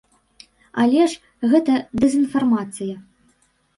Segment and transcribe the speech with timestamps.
[0.83, 1.73] Але ж гэта
[2.05, 2.95] дэзынфармацыя.